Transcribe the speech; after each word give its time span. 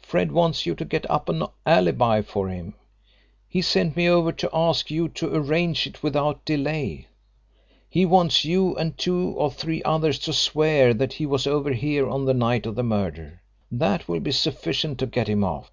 "Fred 0.00 0.30
wants 0.30 0.66
you 0.66 0.76
to 0.76 0.84
get 0.84 1.04
up 1.10 1.28
an 1.28 1.42
alibi 1.66 2.22
for 2.22 2.48
him. 2.48 2.74
He 3.48 3.60
sent 3.60 3.96
me 3.96 4.08
over 4.08 4.30
to 4.30 4.48
ask 4.54 4.88
you 4.88 5.08
to 5.08 5.34
arrange 5.34 5.84
it 5.88 6.00
without 6.00 6.44
delay. 6.44 7.08
He 7.88 8.06
wants 8.06 8.44
you 8.44 8.76
and 8.76 8.96
two 8.96 9.34
or 9.36 9.50
three 9.50 9.82
others 9.82 10.20
to 10.20 10.32
swear 10.32 10.94
that 10.94 11.14
he 11.14 11.26
was 11.26 11.48
over 11.48 11.72
here 11.72 12.08
on 12.08 12.24
the 12.24 12.34
night 12.34 12.66
of 12.66 12.76
the 12.76 12.84
murder. 12.84 13.42
That 13.68 14.06
will 14.06 14.20
be 14.20 14.30
sufficient 14.30 14.98
to 15.00 15.06
get 15.06 15.26
him 15.26 15.42
off." 15.42 15.72